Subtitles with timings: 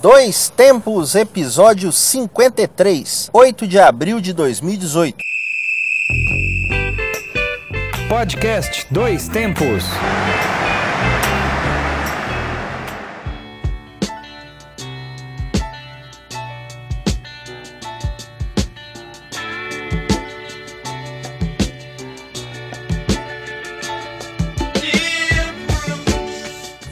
[0.00, 5.18] Dois Tempos, episódio 53, 8 de abril de 2018.
[8.08, 9.84] Podcast Dois Tempos.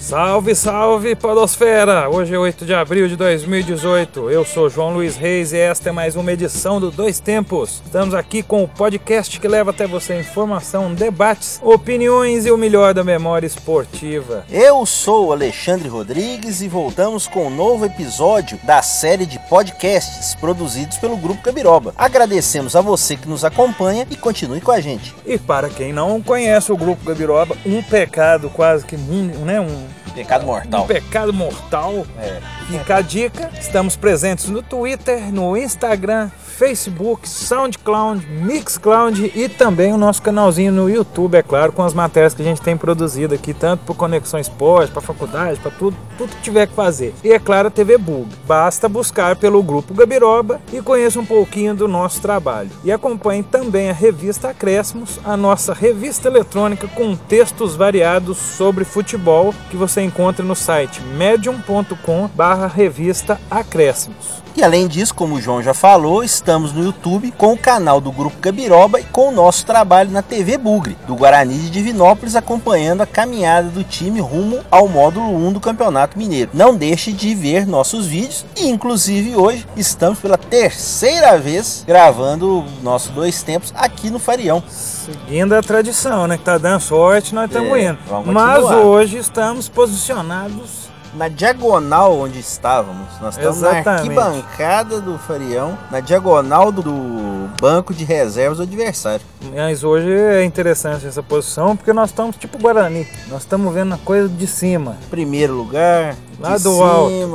[0.09, 2.09] Salve, salve, Podosfera!
[2.09, 4.31] Hoje é 8 de abril de 2018.
[4.31, 7.83] Eu sou João Luiz Reis e esta é mais uma edição do Dois Tempos.
[7.85, 12.95] Estamos aqui com o podcast que leva até você informação, debates, opiniões e o melhor
[12.95, 14.47] da memória esportiva.
[14.51, 20.97] Eu sou Alexandre Rodrigues e voltamos com um novo episódio da série de podcasts produzidos
[20.97, 21.93] pelo Grupo Cabiroba.
[21.99, 25.15] Agradecemos a você que nos acompanha e continue com a gente.
[25.27, 30.47] E para quem não conhece o Grupo Gabiroba, um pecado quase que, né, um Pecado
[30.47, 30.87] mortal.
[30.87, 32.07] Pecado mortal.
[32.19, 32.41] É.
[32.69, 33.51] Fica a dica.
[33.59, 40.91] Estamos presentes no Twitter, no Instagram, Facebook, SoundCloud, Mixcloud e também o nosso canalzinho no
[40.91, 44.41] YouTube, é claro, com as matérias que a gente tem produzido aqui, tanto para Conexão
[44.41, 47.15] Esporte, para faculdade, para tudo, tudo que tiver que fazer.
[47.23, 48.29] E é claro, a TV Bug.
[48.45, 52.71] Basta buscar pelo grupo Gabiroba e conheça um pouquinho do nosso trabalho.
[52.83, 59.55] E acompanhe também a revista Acréscimos, a nossa revista eletrônica com textos variados sobre futebol
[59.71, 64.48] que você encontra no site medium.com/barra revista Acréscimos.
[64.59, 68.11] E além disso, como o João já falou, estamos no YouTube com o canal do
[68.11, 73.03] Grupo Gabiroba e com o nosso trabalho na TV Bugre, do Guarani de Divinópolis, acompanhando
[73.03, 76.51] a caminhada do time rumo ao módulo 1 do Campeonato Mineiro.
[76.53, 82.65] Não deixe de ver nossos vídeos e, inclusive, hoje estamos pela terceira vez gravando o
[82.83, 84.61] nosso Dois Tempos aqui no Farião.
[84.69, 86.37] Seguindo a tradição, né?
[86.37, 87.99] Que tá dando sorte, nós estamos É, indo.
[88.27, 93.89] Mas hoje estamos posicionados Na diagonal onde estávamos, nós estamos na Exatamente.
[94.19, 99.25] arquibancada do Farião, na diagonal do banco de reservas do adversário.
[99.55, 103.07] Mas hoje é interessante essa posição porque nós estamos tipo Guarani.
[103.29, 104.97] Nós estamos vendo a coisa de cima.
[105.11, 106.85] primeiro lugar, Lá de do cima,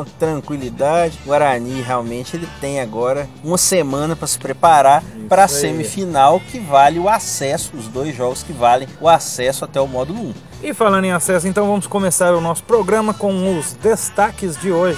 [0.02, 0.12] alto.
[0.20, 1.20] tranquilidade.
[1.26, 7.00] Guarani realmente ele tem agora uma semana para se preparar para a semifinal que vale
[7.00, 10.34] o acesso, os dois jogos que valem o acesso até o módulo 1.
[10.64, 14.98] E falando em acesso, então vamos começar o nosso programa com os destaques de hoje.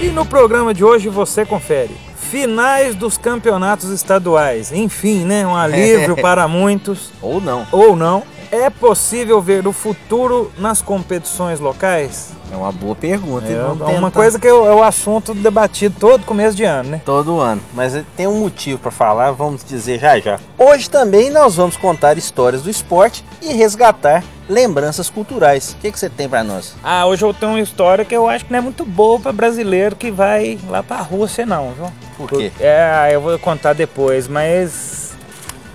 [0.00, 4.70] E no programa de hoje você confere finais dos campeonatos estaduais.
[4.70, 7.66] Enfim, né, um alívio para muitos Ou não.
[7.72, 8.22] ou não.
[8.52, 12.30] É possível ver o futuro nas competições locais?
[12.52, 13.46] É uma boa pergunta.
[13.46, 17.00] É uma tentar coisa que é o assunto debatido todo começo de ano, né?
[17.04, 20.38] todo ano, mas tem um motivo para falar, vamos dizer já já.
[20.58, 25.72] Hoje também nós vamos contar histórias do esporte e resgatar lembranças culturais.
[25.72, 26.74] O que, que você tem para nós?
[26.82, 29.32] Ah, hoje eu tenho uma história que eu acho que não é muito boa para
[29.32, 31.86] brasileiro que vai lá pra Rússia, não, viu?
[32.16, 32.50] Por quê?
[32.58, 35.12] É, eu vou contar depois, mas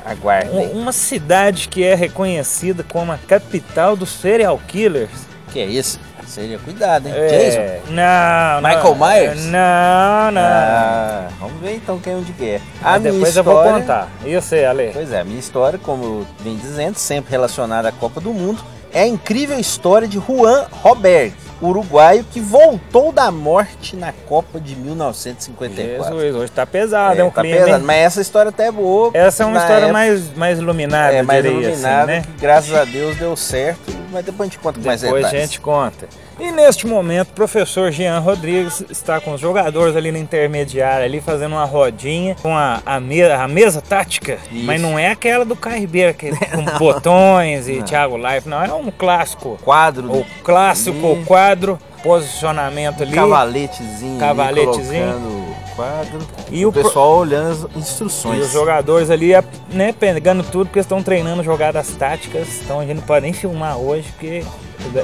[0.06, 0.52] Aguardem.
[0.52, 5.09] um- uma cidade que é reconhecida como a capital dos serial killers.
[5.53, 6.00] Que é isso?
[6.35, 7.13] Seria cuidado, hein?
[7.16, 7.94] É, Jason?
[7.94, 8.69] não, não.
[8.69, 9.46] Michael Myers?
[9.46, 10.41] Não, não.
[10.41, 12.62] Ah, vamos ver então quem é onde que é.
[12.81, 14.09] Mas depois eu vou contar.
[14.25, 14.90] E você, Ale?
[14.91, 19.03] Pois é, a minha história, como venho dizendo, sempre relacionada à Copa do Mundo, é
[19.03, 26.17] a incrível história de Juan Roberg, uruguaio que voltou da morte na Copa de 1954.
[26.19, 27.63] Jesus, hoje tá pesado, é, um tá clima.
[27.66, 29.12] pesado, mas essa história até é boa.
[29.13, 32.25] Essa é uma história época, mais, mais iluminada, é, mais diria iluminada, assim, né?
[32.35, 35.28] que graças a Deus deu certo, mas depois a gente conta com mais Depois a
[35.28, 35.50] detalhes.
[35.50, 36.25] gente conta.
[36.38, 41.22] E neste momento, o professor Jean Rodrigues está com os jogadores ali na intermediária, ali
[41.22, 44.38] fazendo uma rodinha com a, a, me- a mesa tática.
[44.51, 44.66] Isso.
[44.66, 48.62] Mas não é aquela do Caio Ribeiro, que é com botões e Thiago Life, não.
[48.62, 49.57] É um clássico.
[49.63, 51.25] Quadro, O clássico Ih.
[51.25, 53.13] quadro, posicionamento ali.
[53.13, 55.09] cavaletezinho, Cavaletezinho.
[55.12, 56.19] ali, quadro.
[56.52, 58.46] E o o pro- pessoal olhando as E instruções.
[58.46, 59.31] os jogadores ali,
[59.72, 62.62] né, pegando tudo, porque estão treinando jogadas táticas.
[62.62, 64.44] Então a gente não pode nem filmar hoje, porque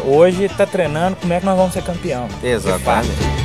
[0.06, 2.28] hoje tá treinando como é que nós vamos ser campeão.
[2.44, 3.42] Exatamente.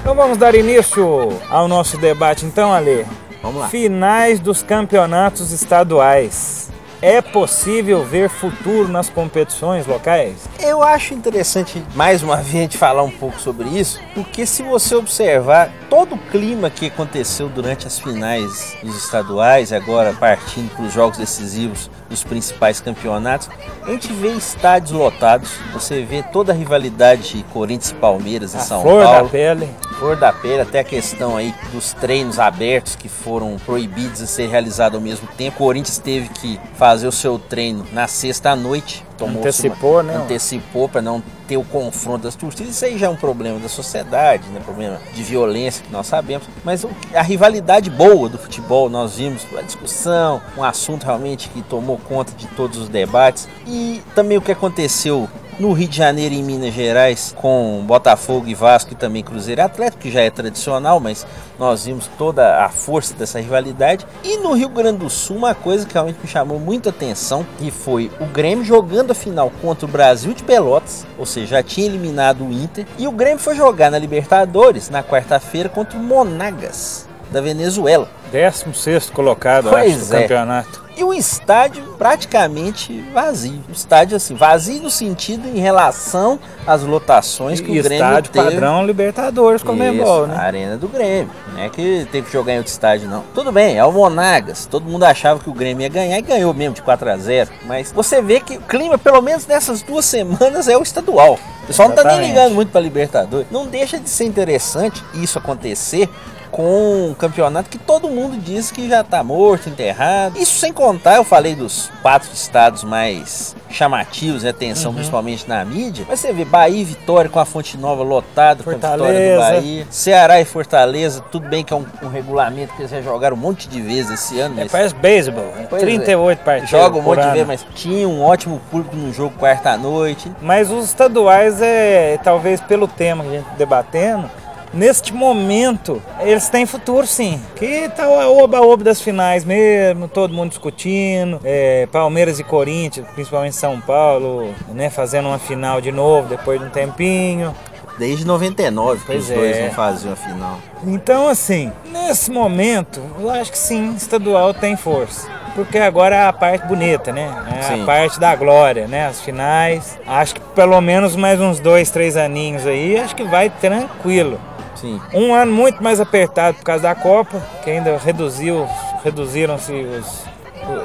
[0.00, 3.04] Então vamos dar início ao nosso debate, então, Ale.
[3.42, 3.68] Vamos lá.
[3.68, 6.63] Finais dos campeonatos estaduais.
[7.06, 10.48] É possível ver futuro nas competições locais?
[10.58, 14.62] Eu acho interessante mais uma vez a gente falar um pouco sobre isso, porque se
[14.62, 20.86] você observar todo o clima que aconteceu durante as finais dos estaduais, agora partindo para
[20.86, 23.48] os jogos decisivos dos principais campeonatos,
[23.84, 28.58] a gente vê estádios lotados, você vê toda a rivalidade de Corinthians e Palmeiras em
[28.58, 29.24] A São flor Paulo.
[29.26, 29.68] da pele.
[29.96, 34.48] Flor da pele, até a questão aí dos treinos abertos que foram proibidos de ser
[34.48, 35.54] realizados ao mesmo tempo.
[35.62, 39.04] O Corinthians teve que fazer o seu treino na sexta à noite.
[39.16, 40.16] Tomou-se Antecipou, uma- né?
[40.16, 42.74] Antecipou para não ter o confronto das torcidas.
[42.74, 44.60] Isso aí já é um problema da sociedade, né?
[44.64, 46.46] Problema de violência que nós sabemos.
[46.64, 51.62] Mas o- a rivalidade boa do futebol, nós vimos a discussão, um assunto realmente que
[51.62, 53.48] tomou conta de todos os debates.
[53.66, 55.28] E também o que aconteceu
[55.58, 59.60] no Rio de Janeiro e em Minas Gerais, com Botafogo e Vasco e também Cruzeiro
[59.60, 61.26] e Atlético, que já é tradicional, mas
[61.58, 64.06] nós vimos toda a força dessa rivalidade.
[64.22, 67.70] E no Rio Grande do Sul, uma coisa que realmente me chamou muita atenção, que
[67.70, 71.86] foi o Grêmio jogando a final contra o Brasil de Pelotas, ou seja, já tinha
[71.86, 77.13] eliminado o Inter, e o Grêmio foi jogar na Libertadores na quarta-feira contra o Monagas
[77.34, 78.08] da Venezuela.
[78.32, 80.22] 16 colocado, Pois acho, do é.
[80.22, 80.84] campeonato.
[80.96, 83.60] E o estádio praticamente vazio.
[83.68, 88.30] O estádio assim, vazio no sentido em relação às lotações que E o Grêmio estádio
[88.30, 88.44] teve.
[88.44, 90.36] padrão Libertadores com Isso, né?
[90.36, 91.30] A arena do Grêmio.
[91.52, 93.24] Não é que teve que jogar em outro estádio, não.
[93.34, 94.66] Tudo bem, é o Monagas.
[94.66, 97.50] Todo mundo achava que o Grêmio ia ganhar e ganhou mesmo de 4 a 0
[97.66, 101.38] Mas você vê que o clima, pelo menos nessas duas semanas, é o estadual.
[101.64, 102.34] O pessoal não tá nem Exatamente.
[102.38, 103.46] ligando muito pra Libertadores.
[103.50, 106.08] Não deixa de ser interessante isso acontecer
[106.54, 110.38] com um campeonato que todo mundo diz que já tá morto, enterrado.
[110.38, 114.98] Isso sem contar, eu falei dos quatro estados mais chamativos, né, atenção Uhum.
[114.98, 116.06] principalmente na mídia.
[116.08, 119.40] Mas você vê Bahia e Vitória com a Fonte Nova lotada, com a Vitória do.
[119.40, 119.86] Bahia.
[119.90, 123.40] Ceará e Fortaleza, tudo bem que é um, um regulamento que eles já jogaram um
[123.40, 125.44] monte de vezes esse ano, É, parece beisebol.
[125.56, 125.66] né?
[125.68, 125.86] Pois é.
[125.86, 126.70] 38 partidas.
[126.70, 127.32] joga um monte de ano.
[127.32, 130.30] vezes, mas tinha um ótimo público no jogo quarta-noite.
[130.40, 134.30] Mas os estaduais é talvez pelo tema que a gente tá debatendo.
[134.74, 137.40] Neste momento, eles têm futuro sim.
[137.54, 141.40] Que tá o oba-oba das finais mesmo, todo mundo discutindo.
[141.44, 146.66] é, Palmeiras e Corinthians, principalmente São Paulo, né, fazendo uma final de novo depois de
[146.66, 147.54] um tempinho.
[147.98, 149.66] Desde 99 que Pois os dois é.
[149.66, 150.58] não faziam a final.
[150.84, 155.28] Então, assim, nesse momento, eu acho que sim, estadual tem força.
[155.54, 157.32] Porque agora é a parte bonita, né?
[157.70, 159.06] É a parte da glória, né?
[159.06, 159.96] As finais.
[160.04, 164.40] Acho que pelo menos mais uns dois, três aninhos aí, acho que vai tranquilo.
[164.84, 165.00] Sim.
[165.14, 168.68] Um ano muito mais apertado por causa da Copa, que ainda reduziu,
[169.02, 170.24] reduziram-se os,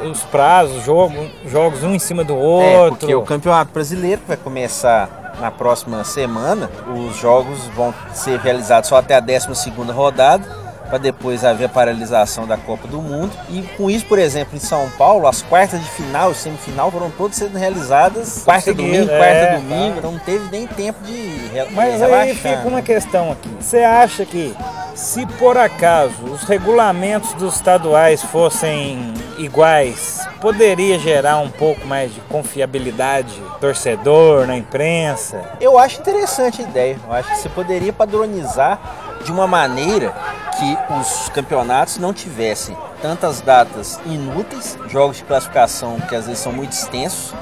[0.10, 1.16] os prazos, jogo,
[1.46, 2.96] jogos um em cima do É, outro.
[2.98, 6.70] porque o Campeonato Brasileiro vai começar na próxima semana.
[6.96, 9.48] Os jogos vão ser realizados só até a 12
[9.94, 10.46] rodada,
[10.90, 13.32] para depois haver a paralisação da Copa do Mundo.
[13.50, 17.10] E com isso, por exemplo, em São Paulo, as quartas de final e semifinal foram
[17.12, 19.92] todas sendo realizadas quarta domingo, é, quarta domingo.
[19.94, 19.98] tá.
[20.00, 21.14] Então não teve nem tempo de
[21.54, 22.82] re- Mas relaxar, aí fica uma né?
[22.82, 23.50] questão aqui.
[23.60, 24.56] Você acha que
[24.96, 32.20] se por acaso os regulamentos dos estaduais fossem iguais, poderia gerar um pouco mais de
[32.22, 35.42] confiabilidade torcedor na imprensa?
[35.62, 36.98] Eu acho interessante a ideia.
[37.08, 38.80] Eu acho que você poderia padronizar
[39.24, 40.14] de uma maneira
[40.58, 46.52] que os campeonatos não tivessem tantas datas inúteis, jogos de classificação que às vezes são
[46.52, 47.34] muito extensos,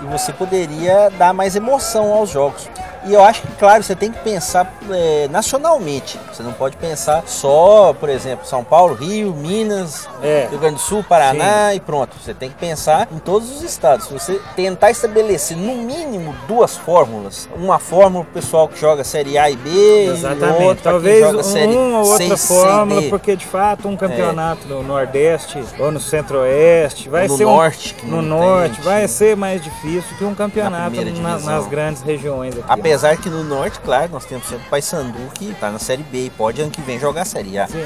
[0.00, 2.68] e você poderia dar mais emoção aos jogos.
[3.04, 6.18] E eu acho que, claro, você tem que pensar é, nacionalmente.
[6.32, 10.46] Você não pode pensar só, por exemplo, São Paulo, Rio, Minas, É.
[10.48, 12.16] Rio Grande do Sul, Paraná e pronto.
[12.22, 14.06] Você tem que pensar em todos os estados.
[14.06, 19.36] Se você tentar estabelecer no mínimo duas fórmulas, uma fórmula pro pessoal que joga Série
[19.36, 23.08] A e B, e outra Talvez joga Série uma ou outra C, C fórmula, D.
[23.08, 27.94] porque de fato um campeonato no Nordeste ou no Centro-Oeste vai No ser um- Norte,
[27.94, 31.38] que no Norte vai ser mais difícil que um campeonato na- divisão.
[31.40, 32.64] nas grandes regiões aqui.
[32.68, 36.26] Apesar que no Norte, claro, nós temos sempre o Paysandu que tá na Série B
[36.26, 37.66] e pode ano que vem jogar a Série A.
[37.66, 37.78] Sim.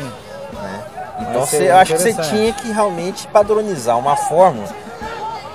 [0.52, 0.84] né?
[1.20, 4.68] Então você, eu acho que você tinha que realmente padronizar uma fórmula.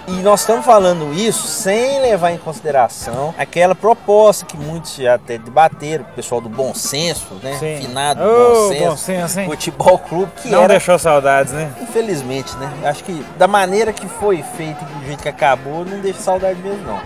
[0.08, 5.38] E nós estamos falando isso sem levar em consideração aquela proposta que muitos já até
[5.38, 7.55] debateram, o pessoal do bom senso, né?
[7.60, 7.77] Sim.
[7.88, 11.72] Finado Ô, bom senso, bom senso, futebol clube, que Não era, deixou saudades, né?
[11.81, 12.72] infelizmente, né?
[12.84, 16.60] Acho que da maneira que foi feito e do jeito que acabou, não deixa saudade
[16.60, 17.00] mesmo, não.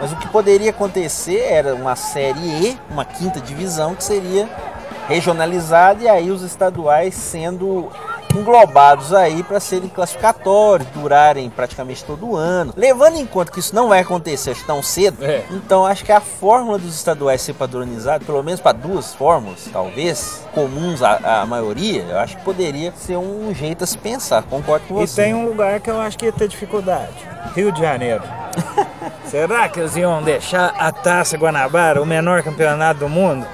[0.00, 4.48] Mas o que poderia acontecer era uma série E, uma quinta divisão, que seria
[5.08, 7.90] regionalizada e aí os estaduais sendo
[8.34, 12.72] englobados aí para serem classificatórios, durarem praticamente todo ano.
[12.76, 15.44] Levando em conta que isso não vai acontecer tão cedo, É.
[15.50, 20.42] então acho que a fórmula dos estaduais ser padronizado, pelo menos para duas fórmulas, talvez,
[20.54, 24.42] comuns à, à maioria, eu acho que poderia ser um jeito a se pensar.
[24.44, 25.22] Concordo com E você.
[25.22, 27.12] tem um lugar que eu acho que ia ter dificuldade.
[27.54, 28.22] Rio de Janeiro.
[29.26, 33.46] Será que eles iam deixar a Taça Guanabara, o menor campeonato do mundo?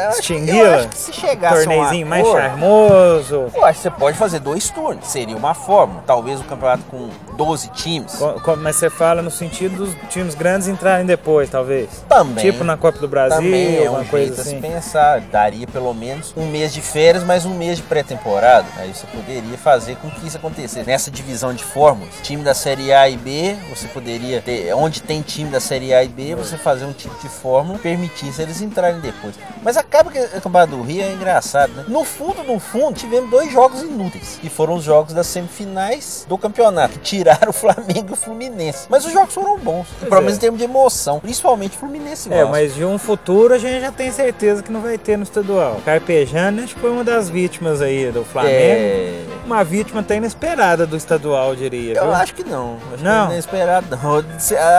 [0.00, 3.50] Eu, eu acho, eu acho que se chegasse a um mais charmoso.
[3.54, 6.02] Eu acho que você pode fazer dois turnos, seria uma forma.
[6.06, 8.14] Talvez um campeonato com 12 times.
[8.16, 11.88] Co- co- Mas você fala no sentido dos times grandes entrarem depois, talvez.
[12.08, 12.44] Também.
[12.50, 14.60] Tipo na Copa do Brasil, Também é um jeito coisa a se assim.
[14.60, 15.20] pensar.
[15.20, 18.66] Daria pelo menos um mês de férias, mais um mês de pré-temporada.
[18.76, 20.86] Aí você poderia fazer com que isso acontecesse.
[20.86, 24.72] Nessa divisão de fórmulas, time da Série A e B, você poderia ter.
[24.74, 27.80] Onde tem time da Série A e B, você fazer um tipo de fórmula e
[27.80, 29.34] permitir se eles entrarem depois.
[29.62, 31.84] Mas acaba que a Campeonato do Rio é engraçado, né?
[31.88, 34.38] No fundo, no fundo, tivemos dois jogos inúteis.
[34.40, 36.94] Que foram os jogos das semifinais do campeonato.
[36.94, 38.86] Que tiraram o Flamengo e o Fluminense.
[38.88, 39.88] Mas os jogos foram bons.
[40.00, 40.20] Pelo é.
[40.20, 41.18] menos em termos de emoção.
[41.20, 42.50] Principalmente o Fluminense e É, Vasco.
[42.52, 45.80] mas de um futuro a gente já tem certeza que não vai ter no estadual.
[45.84, 48.54] Carpejano acho que foi uma das vítimas aí do Flamengo.
[48.54, 49.24] É...
[49.44, 51.94] Uma vítima até inesperada do estadual, eu diria.
[51.94, 52.12] Eu viu?
[52.14, 52.76] acho que não.
[52.94, 53.28] Acho Não?
[53.28, 54.24] que é esperado, não.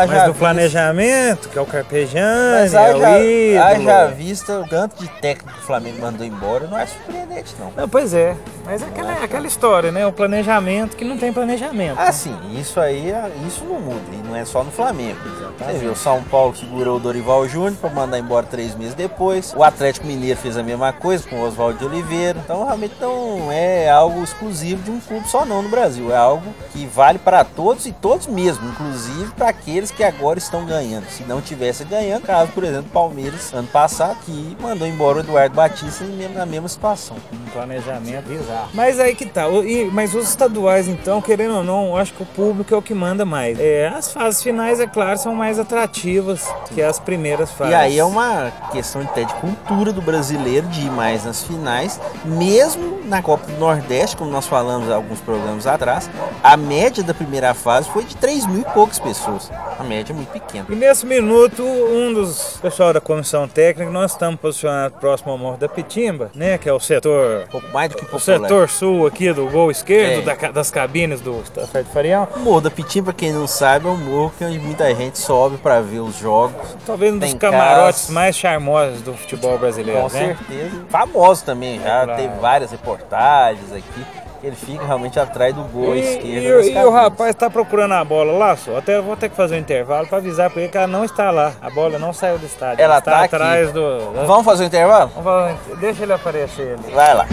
[0.07, 3.63] Mas do planejamento, que é o Carpejano, Mas é o ídolo.
[3.63, 7.71] haja vista o tanto de técnico que o Flamengo mandou embora, não é surpreendente, não.
[7.75, 10.05] Não, pois é, mas é aquela, aquela história, né?
[10.05, 11.97] O planejamento que não tem planejamento.
[11.99, 15.17] Ah, sim, isso aí, é- isso não muda, e não é só no Flamengo.
[15.59, 19.53] Você vê, o São Paulo segurou o Dorival Júnior para mandar embora três meses depois.
[19.55, 22.39] O Atlético Mineiro fez a mesma coisa com o Oswaldo de Oliveira.
[22.43, 26.11] Então, realmente não é algo exclusivo de um clube só não no Brasil.
[26.11, 30.65] É algo que vale para todos e todos mesmo, inclusive para aqueles que agora estão
[30.65, 31.05] ganhando.
[31.09, 35.55] Se não tivesse ganhando, caso, por exemplo, Palmeiras, ano passado, que mandou embora o Eduardo
[35.55, 37.17] Batista na mesma situação.
[37.33, 38.69] Um planejamento bizarro.
[38.73, 39.47] Mas aí que tá.
[39.49, 42.81] e- mas os estaduais, então, querendo ou não, eu acho que o público é o
[42.81, 43.59] que manda mais.
[43.59, 47.73] É, as fases finais, é claro, são mais atrativas que as primeiras fases.
[47.73, 51.99] E aí é uma questão até de cultura do brasileiro de ir mais nas finais,
[52.25, 56.09] mesmo na Copa do Nordeste, como nós falamos alguns programas atrás,
[56.43, 59.51] a média da primeira fase foi de 3 mil e poucas pessoas.
[59.77, 60.65] A média é muito pequena.
[60.69, 65.57] E nesse minuto, um dos pessoal da comissão técnica, nós estamos posicionados próximo ao Morro
[65.57, 66.57] da Pitimba, né?
[66.57, 67.43] Que é o setor.
[67.45, 68.39] Um pouco mais do que O popular.
[68.39, 70.35] setor sul aqui do gol esquerdo, É.
[70.35, 72.27] da das cabines do Fred Farial.
[72.35, 75.17] O Morro da Pitim, pra quem não sabe, é um morro que onde muita gente
[75.17, 76.75] sobe pra ver os jogos.
[76.85, 78.13] Talvez um dos camarotes casa.
[78.13, 80.37] mais charmosos do futebol brasileiro, Com né?
[80.37, 80.85] certeza.
[80.89, 82.15] Famoso também, já claro.
[82.21, 84.05] teve várias reportagens aqui.
[84.43, 86.61] Ele fica realmente atrás do gol E, esquerdo.
[86.67, 88.77] e- e o rapaz tá procurando a bola lá só.
[88.77, 91.03] Até eu vou ter que fazer um intervalo pra avisar pra ele que ela não
[91.05, 91.53] está lá.
[91.61, 92.83] A bola não saiu do estádio.
[92.83, 93.35] Ela está tá aqui.
[93.35, 94.11] atrás do.
[94.25, 95.11] Vamos fazer o intervalo?
[95.15, 95.23] Vamos
[95.59, 96.91] fazer um- Deixa ele aparecer ali.
[96.93, 97.27] Vai lá.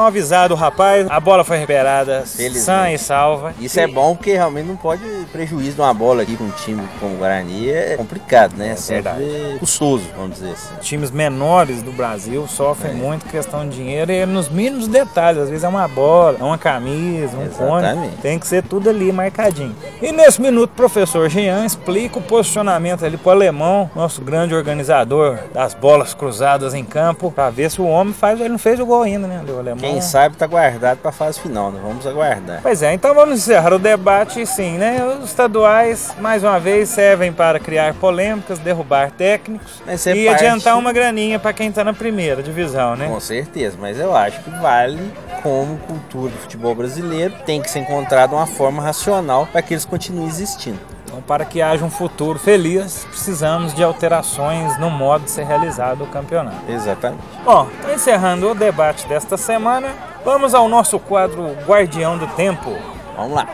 [0.00, 1.06] É um avisado, rapaz.
[1.10, 2.64] A bola foi recuperada, Felizmente.
[2.64, 3.52] sã e salva.
[3.60, 6.82] Isso é bom porque realmente não pode prejuízo de uma bola aqui com um time
[6.98, 8.70] como o Guarani é complicado, né?
[8.70, 10.74] É sempre custoso, vamos dizer assim.
[10.80, 15.42] Times menores do Brasil sofrem muito com questão de dinheiro e nos mínimos detalhes.
[15.42, 18.10] Às vezes é uma bola, é uma camisa, um fone.
[18.22, 19.76] Tem que ser tudo ali marcadinho.
[20.00, 25.40] E nesse minuto, o professor Jean explica o posicionamento ali pro alemão, nosso grande organizador
[25.52, 28.40] das bolas cruzadas em campo, pra ver se o homem faz.
[28.40, 29.44] Ele não fez o gol ainda, né?
[29.46, 29.89] O alemão.
[29.89, 31.80] Quem sabe tá guardado pra fase final, né?
[31.82, 32.60] Vamos aguardar.
[32.62, 35.02] Pois é, então vamos encerrar o debate, sim, né?
[35.22, 40.76] Os estaduais, mais uma vez, servem para criar polêmicas, derrubar técnicos é e parte- adiantar
[40.78, 43.06] uma graninha para quem tá na primeira divisão, né?
[43.08, 47.78] Com certeza, mas eu acho que vale como cultura do futebol brasileiro, tem que ser
[47.80, 50.78] encontrada uma forma racional para que eles continuem existindo.
[51.10, 56.04] Então, para que haja um futuro feliz, precisamos de alterações no modo de ser realizado
[56.04, 56.70] o campeonato.
[56.70, 57.22] Exatamente.
[57.44, 59.92] Bom, encerrando o debate desta semana,
[60.24, 62.72] vamos ao nosso quadro Guardião do Tempo.
[63.16, 63.48] Vamos lá.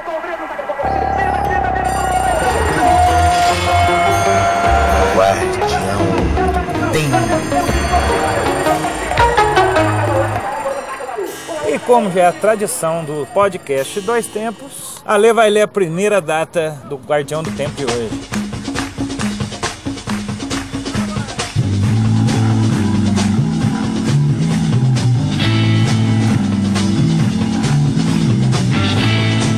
[11.86, 16.20] Como já é a tradição do podcast Dois Tempos, a Lê vai ler a primeira
[16.20, 18.10] data do Guardião do Tempo de hoje.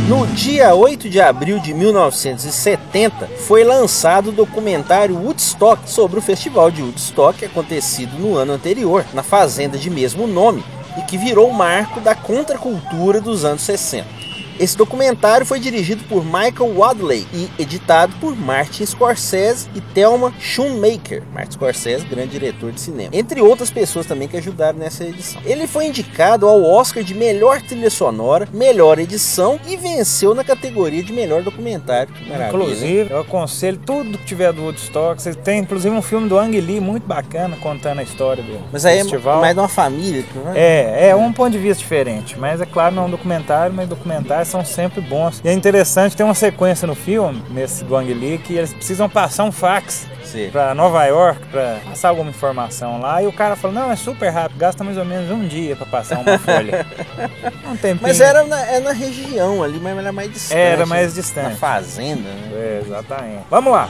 [0.07, 6.71] No dia 8 de abril de 1970, foi lançado o documentário Woodstock sobre o festival
[6.71, 10.63] de Woodstock acontecido no ano anterior, na fazenda de mesmo nome,
[10.99, 14.18] e que virou o marco da contracultura dos anos 60.
[14.59, 21.23] Esse documentário foi dirigido por Michael Wadley e editado por Martin Scorsese e Thelma Schoonmaker.
[21.33, 23.11] Martin Scorsese, grande diretor de cinema.
[23.13, 25.41] Entre outras pessoas também que ajudaram nessa edição.
[25.45, 31.05] Ele foi indicado ao Oscar de melhor trilha sonora, melhor edição e venceu na categoria
[31.05, 32.13] de melhor documentário.
[32.49, 35.23] Inclusive, eu aconselho tudo que tiver do Woodstock.
[35.23, 38.85] Você tem inclusive um filme do Ang Lee muito bacana contando a história do Mas
[38.85, 39.39] aí festival.
[39.39, 40.25] é mais de uma família.
[40.55, 41.07] é?
[41.07, 43.89] É, é um ponto de vista diferente, mas é claro, não é um documentário, mas
[43.89, 45.41] documentários são sempre bons.
[45.45, 49.09] E é interessante, tem uma sequência no filme, nesse do Ang Lee, que eles precisam
[49.09, 50.07] passar um fax
[50.53, 54.29] pra Nova York pra passar alguma informação lá, e o cara falou, não, é super
[54.29, 56.87] rápido, gasta mais ou menos um dia pra passar uma folha.
[57.67, 58.03] um tempinho.
[58.03, 60.61] Mas era na, é na região ali, mas era mais distante.
[60.61, 61.57] Era mais Na distante.
[61.57, 62.51] fazenda, né?
[62.53, 63.45] É, exatamente.
[63.51, 63.89] Vamos lá.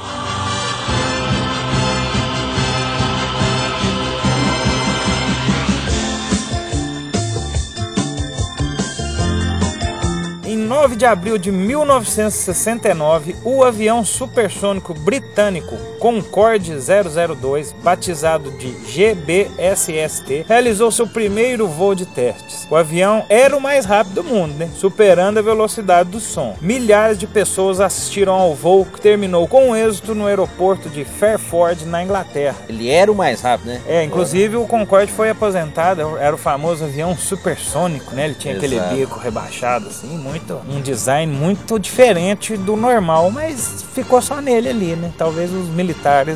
[10.68, 20.44] Em 9 de abril de 1969, o avião supersônico britânico Concorde 002, batizado de GBSST,
[20.48, 22.66] realizou seu primeiro voo de testes.
[22.70, 24.70] O avião era o mais rápido do mundo, né?
[24.74, 26.56] superando a velocidade do som.
[26.60, 32.02] Milhares de pessoas assistiram ao voo que terminou com êxito no aeroporto de Fairford, na
[32.02, 32.56] Inglaterra.
[32.68, 33.82] Ele era o mais rápido, né?
[33.86, 38.26] É, inclusive o Concorde foi aposentado, era o famoso avião supersônico, né?
[38.26, 38.94] Ele tinha aquele Exato.
[38.94, 40.60] bico rebaixado, assim, muito.
[40.68, 45.12] Um design muito diferente do normal, mas ficou só nele ali, né?
[45.18, 45.87] Talvez os militares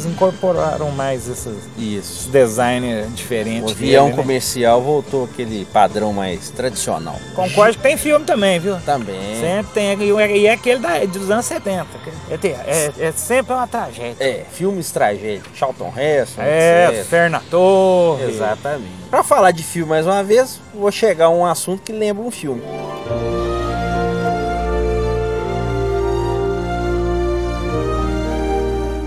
[0.04, 1.98] incorporaram mais esses, Isso.
[2.20, 3.06] esses designs
[3.64, 4.22] O avião dele, né?
[4.22, 7.16] comercial voltou aquele padrão mais tradicional.
[7.34, 8.76] Concorde tem filme também, viu?
[8.80, 9.40] Também.
[9.40, 11.86] Sempre tem, e é aquele da, dos anos 70.
[12.04, 14.16] que É, é- é sempre uma tragédia.
[14.20, 15.42] É, filmes tragédia.
[15.54, 17.04] Charlton Heston, É, etc.
[17.06, 18.24] Fernando Torre.
[18.24, 19.02] Exatamente.
[19.10, 22.30] Pra falar de filme mais uma vez, vou chegar a um assunto que lembra um
[22.30, 22.62] filme.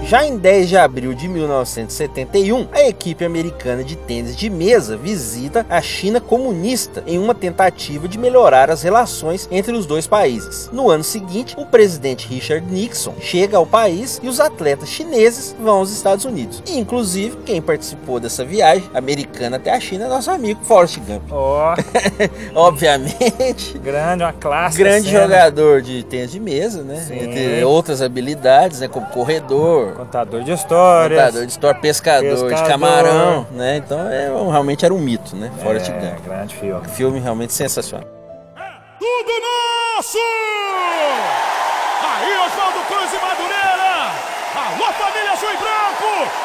[0.07, 5.65] Já em 10 de abril de 1971, a equipe americana de tênis de mesa visita
[5.67, 10.69] a China comunista em uma tentativa de melhorar as relações entre os dois países.
[10.71, 15.77] No ano seguinte, o presidente Richard Nixon chega ao país e os atletas chineses vão
[15.77, 16.61] aos Estados Unidos.
[16.67, 21.23] E, inclusive, quem participou dessa viagem americana até a China é nosso amigo Forrest Gump.
[21.31, 21.73] Ó,
[22.53, 24.77] Obviamente, grande, uma classe.
[24.77, 25.23] grande cena.
[25.23, 27.03] jogador de tênis de mesa, né?
[27.07, 27.17] Sim.
[27.21, 28.87] Entre outras habilidades, né?
[28.87, 31.19] Como corredor, Contador de histórias.
[31.19, 32.67] contador de história, pescador, de Pescador.
[32.67, 33.77] camarão, né?
[33.77, 35.51] Então, é, realmente era um mito, né?
[35.63, 36.19] Forrest é, Gump.
[36.25, 36.87] grande filme.
[36.89, 38.07] Filme realmente sensacional.
[38.99, 39.31] Tudo
[39.97, 40.17] nosso!
[42.03, 44.11] Aí, Oswaldo Cruz e Madureira!
[44.55, 46.44] Alô, família Azul e Branco!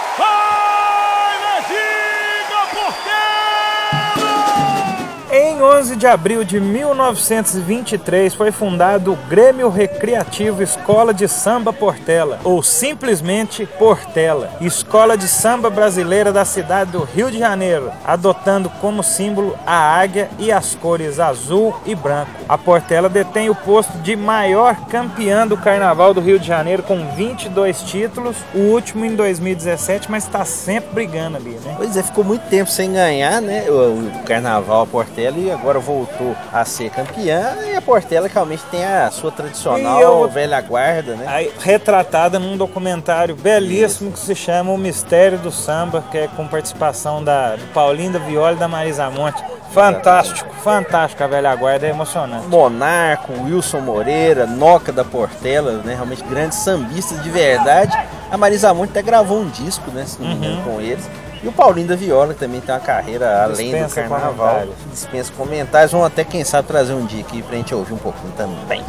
[5.60, 12.40] Em 11 de abril de 1923 foi fundado o Grêmio Recreativo Escola de Samba Portela,
[12.44, 19.02] ou simplesmente Portela, escola de samba brasileira da cidade do Rio de Janeiro, adotando como
[19.02, 22.30] símbolo a águia e as cores azul e branco.
[22.48, 27.14] A Portela detém o posto de maior campeã do Carnaval do Rio de Janeiro com
[27.14, 31.74] 22 títulos, o último em 2017, mas está sempre brigando ali, né?
[31.76, 33.66] Pois é, ficou muito tempo sem ganhar, né?
[33.68, 37.56] O, Carnaval a Portela e agora voltou a ser campeã.
[37.72, 41.24] E a Portela realmente tem a sua tradicional eu- velha guarda, né?
[41.28, 46.46] Aí, retratada num documentário belíssimo que se chama O Mistério do Samba, que é com
[46.46, 49.42] participação da do Paulinho da Viola e da Marisa Monte.
[49.72, 52.46] Fantástico, fantástico a velha guarda, é emocionante.
[52.48, 55.94] Monarco, Wilson Moreira, Noca da Portela, né?
[55.94, 57.96] Realmente grandes sambistas de verdade.
[58.30, 60.04] A Marisa Monte até gravou um disco, né?
[60.06, 60.62] Se não me engano, Uhum.
[60.74, 61.08] com eles.
[61.42, 64.34] E o Paulinho da Viola também tem uma carreira além Dispensa do carnaval.
[64.36, 64.74] comentários.
[64.90, 65.92] Dispensa comentários.
[65.92, 68.84] Vamos até, quem sabe, trazer um dia aqui pra gente ouvir um pouquinho também.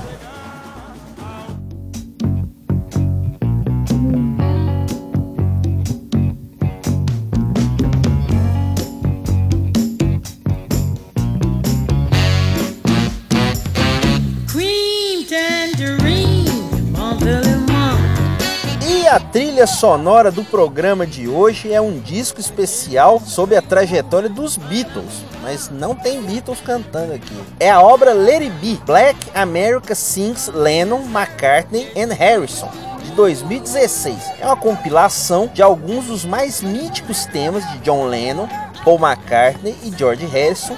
[19.62, 25.24] Trilha sonora do programa de hoje é um disco especial sobre a trajetória dos Beatles,
[25.44, 27.36] mas não tem Beatles cantando aqui.
[27.60, 32.70] É a obra Let Be, Black America Sings Lennon, McCartney and Harrison.
[33.04, 34.18] De 2016.
[34.40, 38.48] É uma compilação de alguns dos mais míticos temas de John Lennon,
[38.84, 40.76] Paul McCartney e George Harrison,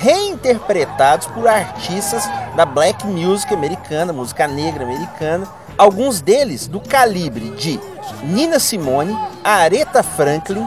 [0.00, 2.24] reinterpretados por artistas
[2.56, 7.78] da black music americana, música negra americana, alguns deles do calibre de
[8.22, 10.66] Nina Simone, Aretha Franklin,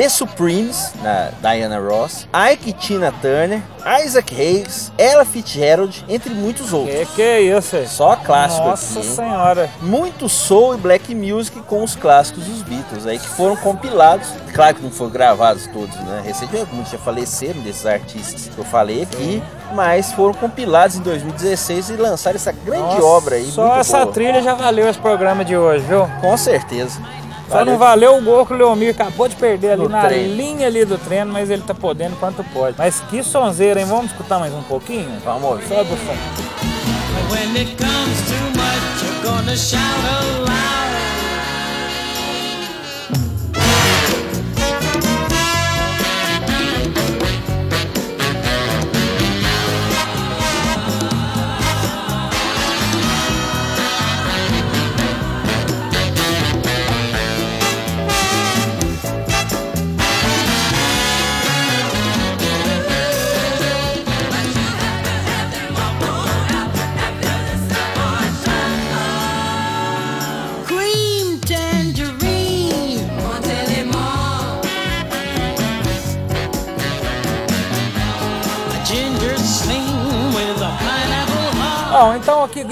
[0.00, 3.60] The Supremes, na Diana Ross, Ike Tina Turner,
[4.02, 7.00] Isaac Hayes, Ella Fitzgerald, entre muitos outros.
[7.00, 7.76] Que que é isso?
[7.76, 7.86] aí?
[7.86, 9.68] Só clássico Nossa aqui, senhora.
[9.82, 14.26] muito soul e black music com os clássicos dos Beatles aí que foram compilados.
[14.54, 16.22] Claro que não foram gravados todos, né?
[16.24, 19.42] Recentemente muitos já faleceram desses artistas que eu falei aqui,
[19.74, 23.50] mas foram compilados em 2016 e lançaram essa grande Nossa, obra aí.
[23.50, 24.14] Só essa boa.
[24.14, 26.08] trilha já valeu esse programa de hoje, viu?
[26.22, 26.98] Com certeza.
[27.50, 30.34] Só não valeu o gol que o Leomir acabou de perder ali No na treino.
[30.36, 32.76] linha ali do treino, mas ele tá podendo quanto pode.
[32.78, 33.86] Mas que sonzeira, hein?
[33.86, 35.10] Vamos escutar mais um pouquinho?
[35.24, 35.64] Vamos.
[35.66, 36.14] Sobe o som.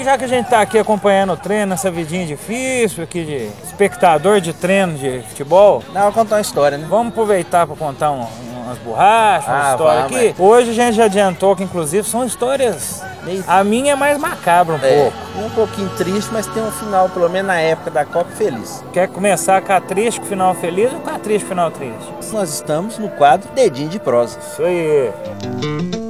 [0.03, 4.39] Já que a gente tá aqui acompanhando o treino, essa vidinha difícil aqui de espectador
[4.41, 6.85] de treino de futebol, Não, vou contar uma história, né?
[6.89, 8.25] vamos aproveitar para contar um-
[8.65, 10.35] umas borrachas, uma Ah, história vamos, aqui.
[10.37, 13.01] Hoje a gente já adiantou que inclusive são histórias.
[13.47, 15.17] A minha é mais macabra um É, pouco.
[15.45, 18.83] um pouquinho triste, mas tem um final, pelo menos na época da Copa, feliz.
[18.93, 21.49] Quer começar com a triste, com o final feliz ou com a triste, com o
[21.49, 22.13] final triste?
[22.31, 24.39] Nós estamos no quadro Dedinho de Prosa.
[24.39, 26.08] Isso aí.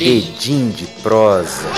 [0.00, 1.68] Dedinho de Prosa.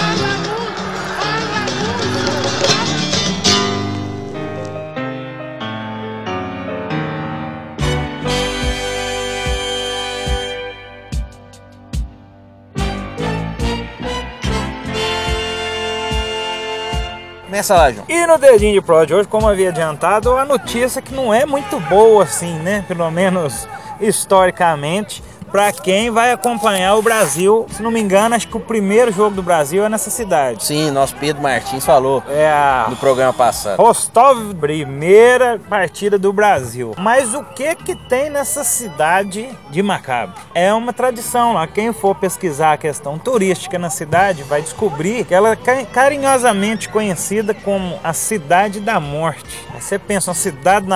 [17.45, 18.07] Começa lá, João.
[18.09, 21.45] E no dedinho de pró de hoje, como havia adiantado, a notícia que não é
[21.45, 22.85] muito boa assim, né?
[22.87, 23.67] Pelo menos
[24.01, 27.67] historicamente, para quem vai acompanhar o Brasil.
[27.71, 30.65] Se não me engano, acho que o primeiro jogo do Brasil é nessa cidade.
[30.65, 33.77] Sim, nosso Pedro Martins falou É a no programa passado.
[33.79, 36.95] Rostov, primeira partida do Brasil.
[36.99, 40.35] Mas o que que tem nessa cidade de Macabro?
[40.55, 41.67] É uma tradição lá.
[41.67, 46.89] Quem for pesquisar a questão turística na cidade vai descobrir que ela é ca- carinhosamente
[46.89, 49.67] conhecida como a Cidade da Morte.
[49.75, 50.87] Aí você pensa, uma cidade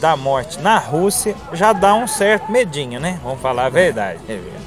[0.00, 3.18] da morte na Rússia já dá um certo medinho, né?
[3.22, 4.03] Vamos falar a verdade.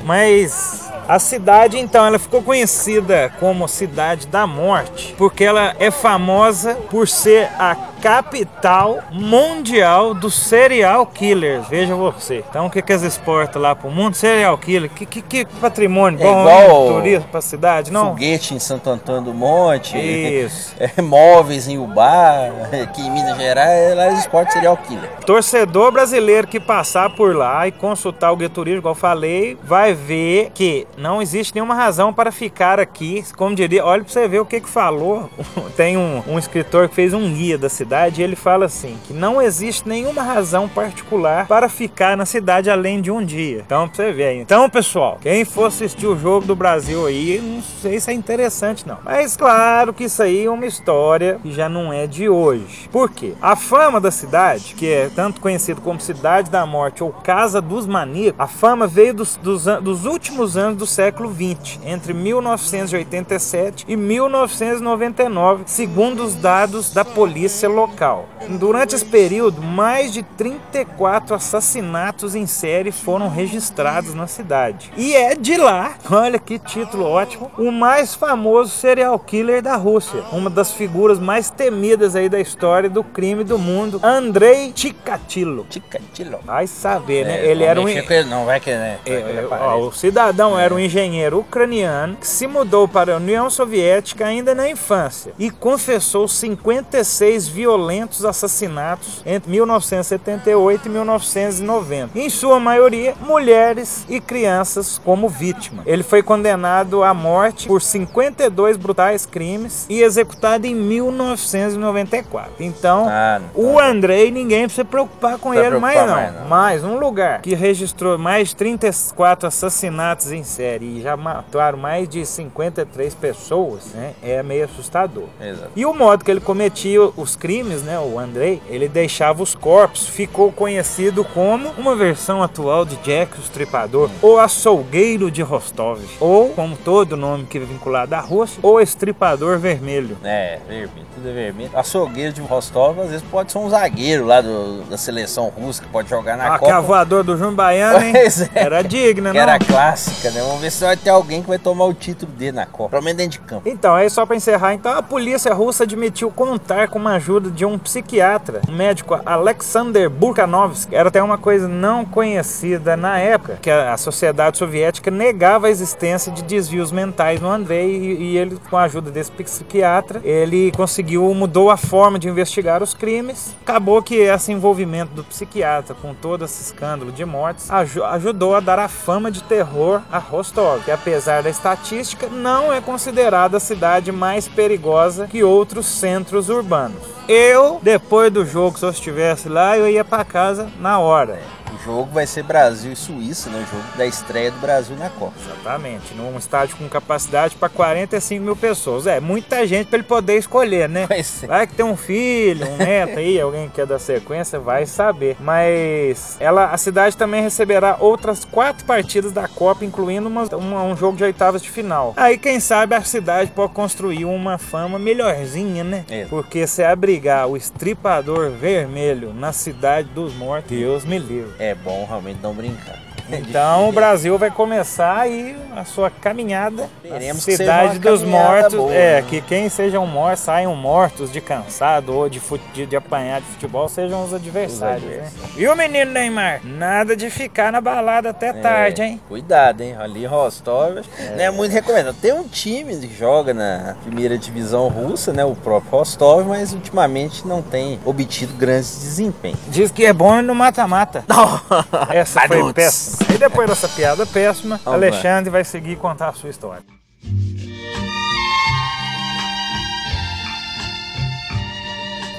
[0.03, 6.75] Mas a cidade, então, ela ficou conhecida como Cidade da Morte porque ela é famosa
[6.89, 11.67] por ser a capital mundial dos serial killers.
[11.67, 12.43] Veja você.
[12.49, 14.15] Então, o que, que eles exportam lá pro mundo?
[14.15, 14.89] Serial killer.
[14.89, 18.09] Que, que, que patrimônio É bom, igual turismo pra cidade, não?
[18.09, 19.97] Foguete em Santo Antônio do Monte.
[19.97, 20.75] Isso.
[20.79, 22.49] É, móveis em Ubá,
[22.83, 25.09] aqui em Minas Gerais, lá eles exportam serial killer.
[25.25, 29.26] Torcedor brasileiro que passar por lá e consultar o Guia Turismo, igual eu falei,
[29.63, 33.23] vai ver que não existe nenhuma razão para ficar aqui.
[33.35, 35.29] Como diria, olha pra você ver o que que falou.
[35.75, 39.13] Tem um, um escritor que fez um guia da cidade e ele fala assim: que
[39.13, 43.63] não existe nenhuma razão particular para ficar na cidade além de um dia.
[43.65, 44.39] Então, pra você ver aí.
[44.39, 48.87] Então, pessoal, quem for assistir o jogo do Brasil aí, não sei se é interessante,
[48.87, 48.97] não.
[49.03, 52.89] Mas claro que isso aí é uma história que já não é de hoje.
[52.91, 53.33] Por quê?
[53.41, 57.85] A fama da cidade, que é tanto conhecido como Cidade da Morte ou Casa dos
[57.85, 63.95] Maníacos, a fama veio dos, dos, dos últimos anos do século XX, entre 1987 e
[63.97, 68.29] 1999, segundo os dados da polícia local.
[68.59, 74.91] Durante esse período, mais de 34 assassinatos em série foram registrados na cidade.
[74.95, 80.23] E é de lá, olha que título ótimo, o mais famoso serial killer da Rússia,
[80.31, 85.65] uma das figuras mais temidas aí da história do crime do mundo, Andrei Chikatilo.
[85.69, 86.39] Ticatilo.
[86.45, 87.39] Vai saber, né?
[87.39, 87.87] É, ele era um
[88.27, 88.99] não, vai que, né?
[89.11, 90.65] É, é ó, o cidadão é.
[90.65, 95.49] era um engenheiro ucraniano que se mudou para a União Soviética ainda na infância e
[95.49, 102.19] confessou 56 violentos assassinatos entre 1978 e 1990.
[102.19, 105.83] Em sua maioria, mulheres e crianças como vítima.
[105.85, 112.51] Ele foi condenado à morte por 52 brutais crimes e executado em 1994.
[112.59, 116.15] Então, ah, o tá Andrei, ninguém precisa preocupar com ele preocupar mais, não.
[116.15, 116.45] mais não.
[116.45, 122.07] Mais um lugar que registrou mais 36 quatro assassinatos em série e já mataram mais
[122.07, 124.13] de 53 pessoas, né?
[124.21, 125.25] É meio assustador.
[125.41, 125.71] Exato.
[125.75, 127.99] E o modo que ele cometia os crimes, né?
[127.99, 133.41] O Andrei, ele deixava os corpos, ficou conhecido como uma versão atual de Jack o
[133.41, 134.13] Estripador, hum.
[134.21, 139.57] ou açougueiro de Rostov, ou, como todo nome que é vinculado à Rússia, ou estripador
[139.57, 140.17] vermelho.
[140.23, 141.71] É, vermelho, tudo é vermelho.
[141.73, 145.89] Açougueiro de Rostov, às vezes pode ser um zagueiro lá do, da seleção russa que
[145.89, 146.71] pode jogar na ah, Copa.
[146.71, 148.13] Que é voador do Jumbo Baiano, hein?
[148.27, 148.49] Pois é.
[148.55, 149.41] Era digna, Que não?
[149.43, 150.41] era clássica, né?
[150.41, 152.89] Vamos ver se vai ter alguém que vai tomar o título dele na Copa.
[152.91, 153.67] Pelo menos dentro de campo.
[153.69, 157.65] Então, aí só pra encerrar, então a polícia russa admitiu contar com uma ajuda de
[157.65, 160.95] um psiquiatra, o médico Alexander Burkanovsky.
[160.95, 166.31] Era até uma coisa não conhecida na época, que a sociedade soviética negava a existência
[166.31, 171.33] de desvios mentais no Andrei e, e ele, com a ajuda desse psiquiatra, ele conseguiu,
[171.33, 173.55] mudou a forma de investigar os crimes.
[173.61, 178.59] Acabou que esse envolvimento do psiquiatra com todo esse escândalo de mortes aju- ajudou a
[178.67, 183.61] dar a fama de terror a Rostov, que apesar da estatística, não é considerada a
[183.61, 187.01] cidade mais perigosa que outros centros urbanos.
[187.29, 191.39] Eu, depois do jogo, se eu estivesse lá, eu ia pra casa na hora.
[191.79, 193.59] O jogo vai ser Brasil e Suíça, né?
[193.67, 195.33] O jogo da estreia do Brasil na Copa.
[195.43, 199.07] Exatamente, num estádio com capacidade para 45 mil pessoas.
[199.07, 201.05] É, muita gente para ele poder escolher, né?
[201.07, 201.47] Vai ser.
[201.47, 205.37] Vai que tem um filho, um neto aí, alguém que quer dar sequência, vai saber.
[205.39, 210.95] Mas ela, a cidade também receberá outras quatro partidas da Copa, incluindo uma- uma- um
[210.97, 212.13] jogo de oitavas de final.
[212.17, 216.05] Aí, quem sabe, a cidade pode construir uma fama melhorzinha, né?
[216.09, 216.25] É.
[216.25, 221.51] Porque se abrigar o estripador vermelho na cidade dos mortos, Deus me livre.
[221.59, 223.06] É bom realmente não brincar.
[223.31, 228.73] Então o Brasil vai começar aí a sua caminhada Esperemos na cidade dos mortos.
[228.73, 229.27] boa, é, né?
[229.27, 232.41] que quem sejam mortos, saiam mortos de cansado ou de,
[232.73, 235.03] de, de apanhar de futebol, sejam os adversários.
[235.03, 235.15] Os né?
[235.17, 235.57] adversários.
[235.57, 236.61] E o menino Neymar?
[236.63, 239.21] Nada de ficar na balada até tarde, hein?
[239.23, 239.95] É, Cuidado, hein?
[239.99, 241.01] Ali Rostov
[241.35, 242.15] não é muito recomendado.
[242.15, 245.43] Tem um time que joga na primeira divisão russa, né?
[245.43, 249.59] O próprio Rostov, mas ultimamente não tem obtido grandes desempenhos.
[249.67, 251.25] Diz que é bom no mata-mata.
[252.09, 253.16] Essa foi péssima.
[253.33, 256.83] E depois dessa piada péssima, Alexandre vai seguir contar a sua história.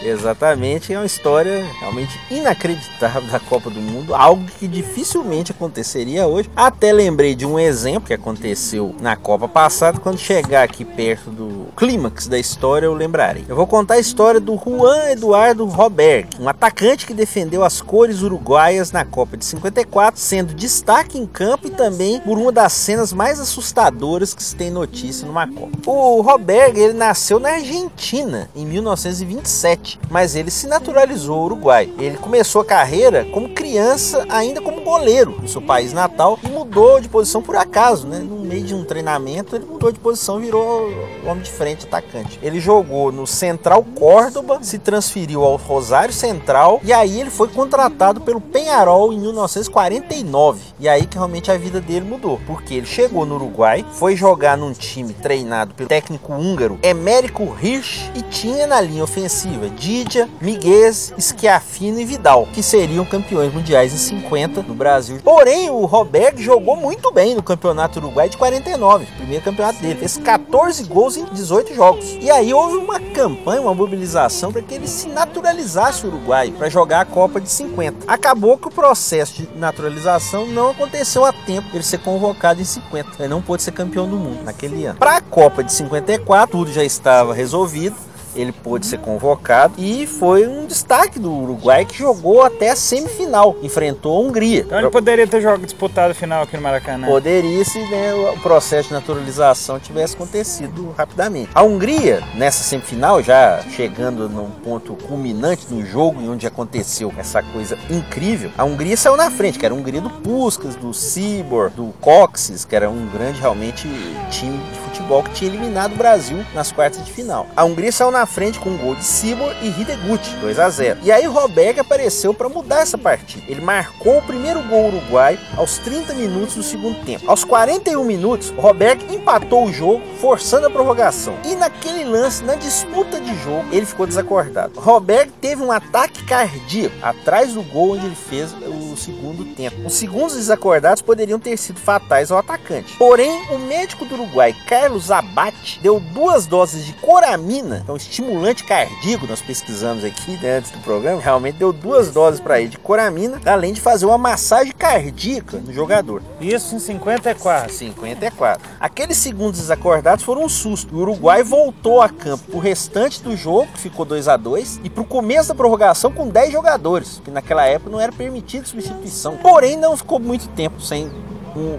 [0.02, 6.50] Exatamente, é uma história realmente inacreditável da Copa do Mundo, algo que dificilmente aconteceria hoje.
[6.54, 11.66] Até lembrei de um exemplo que aconteceu na Copa passada, quando chegar aqui perto do
[11.76, 13.44] clímax da história eu lembrarei.
[13.48, 18.22] Eu vou contar a história do Juan Eduardo Roberg, um atacante que defendeu as cores
[18.22, 23.12] uruguaias na Copa de 54, sendo destaque em campo e também por uma das cenas
[23.12, 25.78] mais assustadoras que se tem notícia numa Copa.
[25.86, 31.92] O Roberg, ele nasceu na Argentina em 1927, mas ele se naturalizou uruguai.
[31.98, 37.00] Ele começou a carreira como criança, ainda como goleiro no seu país natal e mudou
[37.00, 38.18] de posição por acaso, né?
[38.18, 40.90] No meio de um treinamento, ele mudou de posição, virou
[41.24, 42.38] homem de frente, atacante.
[42.42, 48.20] Ele jogou no Central Córdoba, se transferiu ao Rosário Central e aí ele foi contratado
[48.20, 50.60] pelo Penharol em 1949.
[50.80, 54.56] E aí que realmente a vida dele mudou, porque ele chegou no Uruguai, foi jogar
[54.56, 60.92] num time treinado pelo técnico húngaro Emérico Hirsch e tinha na linha ofensiva Didia, Miguel,
[61.18, 65.18] Schiaffino e Vidal, que seriam campeões mundiais em 50 no Brasil.
[65.22, 70.16] Porém, o Roberto jogou muito bem no Campeonato Uruguai de 49, primeiro campeonato dele, fez
[70.16, 72.16] 14 gols em 18 jogos.
[72.20, 77.00] E aí houve uma campanha, uma mobilização para que ele se naturalizasse uruguaio para jogar
[77.00, 78.04] a Copa de 50.
[78.06, 83.10] Acabou que o processo de naturalização não aconteceu a tempo ele ser convocado em 50.
[83.18, 84.98] Ele não pôde ser campeão do mundo naquele ano.
[84.98, 88.07] Para a Copa de 54, tudo já estava resolvido
[88.38, 93.56] ele pôde ser convocado e foi um destaque do Uruguai que jogou até a semifinal,
[93.62, 94.60] enfrentou a Hungria.
[94.60, 97.06] Então ele poderia ter jogado disputado a final aqui no Maracanã.
[97.06, 101.50] Poderia se né, o processo de naturalização tivesse acontecido rapidamente.
[101.54, 107.42] A Hungria, nessa semifinal, já chegando num ponto culminante no jogo, em onde aconteceu essa
[107.42, 111.70] coisa incrível, a Hungria saiu na frente, que era a Hungria do Puskas, do Cibor,
[111.70, 113.88] do Coxes, que era um grande realmente
[114.30, 117.46] time de futebol que tinha eliminado o Brasil nas quartas de final.
[117.56, 121.00] A Hungria saiu na frente com um gol de Cibor e Hideguchi, 2 a 0.
[121.02, 123.44] E aí o Roberg apareceu para mudar essa partida.
[123.48, 127.28] Ele marcou o primeiro gol uruguai aos 30 minutos do segundo tempo.
[127.28, 131.34] Aos 41 minutos, o Roberg empatou o jogo, forçando a prorrogação.
[131.44, 134.78] E naquele lance, na disputa de jogo, ele ficou desacordado.
[134.78, 139.86] O Roberg teve um ataque cardíaco atrás do gol onde ele fez o segundo tempo.
[139.86, 142.96] Os segundos desacordados poderiam ter sido fatais ao atacante.
[142.96, 149.26] Porém, o médico do Uruguai, Carlos Abate, deu duas doses de coramina, um estimulante cardíaco,
[149.26, 153.40] nós pesquisamos aqui né, antes do programa, realmente deu duas doses para ele de coramina,
[153.44, 156.22] além de fazer uma massagem cardíaca no jogador.
[156.40, 157.72] Isso em 54.
[157.72, 158.68] 54.
[158.80, 160.94] Aqueles segundos desacordados foram um susto.
[160.96, 164.90] O Uruguai voltou a campo pro restante do jogo, que ficou 2 a 2 e
[164.90, 169.36] pro começo da prorrogação com 10 jogadores, que naquela época não era permitido substituição.
[169.36, 171.10] Porém, não ficou muito tempo sem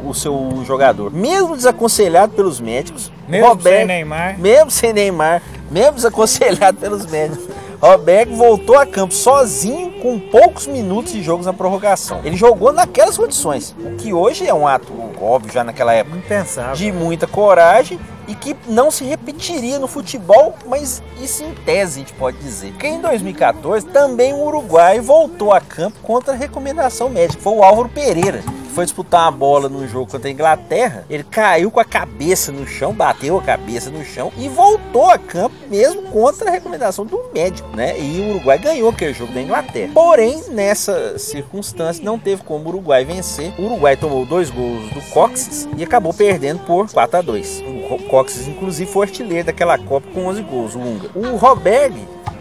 [0.05, 1.11] o, seu jogador.
[1.11, 4.39] Mesmo desaconselhado pelos médicos, Mesmo Roberto, sem Neymar.
[4.39, 7.47] mesmo sem Neymar, mesmo desaconselhado pelos médicos,
[7.81, 12.19] Roberto voltou a campo sozinho com poucos minutos de jogos na prorrogação.
[12.25, 16.75] Ele jogou naquelas condições, o que hoje é um ato óbvio já naquela época Impensável.
[16.75, 21.99] de muita coragem e que não se repetiria no futebol, mas isso em tese a
[21.99, 22.71] gente pode dizer.
[22.71, 27.41] Porque em 2014 também o Uruguai voltou a campo contra a recomendação médica.
[27.41, 28.43] Foi o Álvaro Pereira.
[28.73, 32.65] Foi disputar uma bola num jogo contra a Inglaterra, ele caiu com a cabeça no
[32.65, 37.19] chão, bateu a cabeça no chão e voltou a campo mesmo contra a recomendação do
[37.33, 37.99] médico, né?
[37.99, 39.91] E o Uruguai ganhou aquele jogo da Inglaterra.
[39.93, 43.53] Porém, nessa circunstância, não teve como o Uruguai vencer.
[43.57, 48.03] O Uruguai tomou dois gols do Coxes e acabou perdendo por 4 a 2 O
[48.09, 51.11] Coxes, inclusive, foi artilheiro daquela Copa com 11 gols, o húngaro.
[51.15, 51.95] O Roberg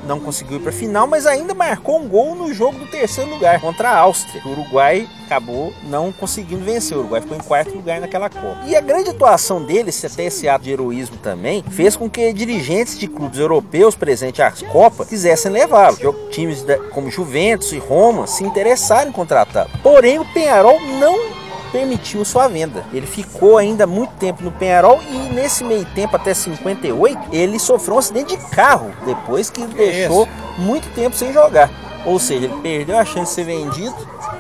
[0.09, 3.31] não conseguiu ir para a final, mas ainda marcou um gol no jogo do terceiro
[3.31, 4.42] lugar contra a Áustria.
[4.44, 6.97] O Uruguai acabou não conseguindo vencer.
[6.97, 8.62] O Uruguai ficou em quarto lugar naquela Copa.
[8.66, 12.99] E a grande atuação dele, até esse ato de heroísmo também, fez com que dirigentes
[12.99, 15.97] de clubes europeus presentes às Copas quisessem levá-lo.
[16.31, 19.71] Times como Juventus e Roma se interessaram em contratá-lo.
[19.83, 22.85] Porém, o Penharol não permitiu sua venda.
[22.92, 27.96] Ele ficou ainda muito tempo no Penharol e nesse meio tempo, até 58, ele sofreu
[27.96, 30.28] um acidente de carro depois que deixou
[30.59, 31.70] muito tempo sem jogar.
[32.04, 33.96] Ou seja, ele perdeu a chance de ser vendido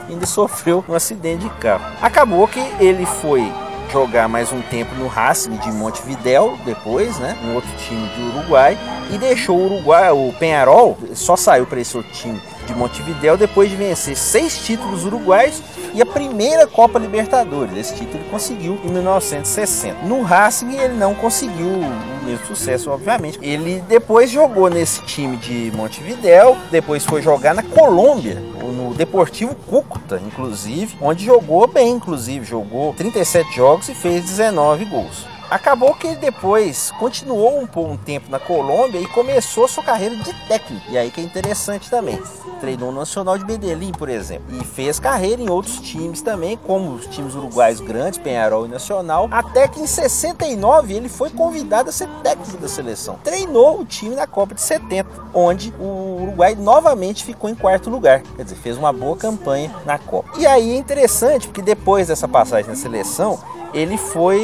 [0.08, 1.84] e ainda sofreu um acidente de carro.
[2.00, 3.52] Acabou que ele foi
[3.92, 7.36] jogar mais um tempo no Racing de Montevidéu, depois, né?
[7.44, 8.78] Um outro time do Uruguai.
[9.10, 13.68] E deixou o Uruguai, o Penharol, só saiu para esse outro time de Montevidéu depois
[13.68, 15.60] de vencer seis títulos uruguaios
[15.94, 17.76] e a primeira Copa Libertadores.
[17.76, 20.06] Esse título ele conseguiu em 1960.
[20.06, 23.38] No Racing ele não conseguiu o mesmo sucesso, obviamente.
[23.42, 30.20] Ele depois jogou nesse time de Montevidéu, depois foi jogar na Colômbia, no Deportivo Cúcuta,
[30.24, 35.37] inclusive, onde jogou bem, inclusive, jogou 37 jogos e fez 19 gols.
[35.50, 40.32] Acabou que ele depois continuou um, um tempo na Colômbia e começou sua carreira de
[40.46, 40.84] técnico.
[40.90, 42.20] E aí que é interessante também.
[42.60, 44.44] Treinou no Nacional de Medellín, por exemplo.
[44.60, 49.26] E fez carreira em outros times também, como os times uruguaios grandes, Penharol e Nacional.
[49.30, 53.18] Até que em 69 ele foi convidado a ser técnico da seleção.
[53.24, 58.22] Treinou o time na Copa de 70, onde o Uruguai novamente ficou em quarto lugar.
[58.36, 60.38] Quer dizer, fez uma boa campanha na Copa.
[60.38, 63.38] E aí é interessante, porque depois dessa passagem na seleção,
[63.74, 64.40] ele foi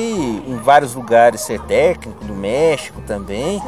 [0.47, 3.61] em vários lugares ser técnico, no México também,